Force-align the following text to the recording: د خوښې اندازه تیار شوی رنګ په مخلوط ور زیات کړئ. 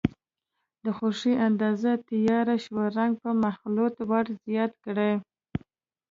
د 0.83 0.85
خوښې 0.97 1.33
اندازه 1.47 1.91
تیار 2.07 2.47
شوی 2.63 2.85
رنګ 2.97 3.13
په 3.23 3.29
مخلوط 3.43 3.95
ور 4.09 4.25
زیات 4.45 4.73
کړئ. 4.85 5.13